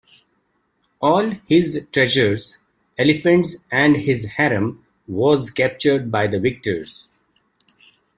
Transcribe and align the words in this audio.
All 0.99 1.29
his 1.47 1.85
treasures, 1.91 2.57
elephants 2.97 3.57
and 3.71 3.97
his 3.97 4.25
harem 4.25 4.83
was 5.07 5.51
captured 5.51 6.09
by 6.09 6.25
the 6.25 6.39
victors. 6.39 7.09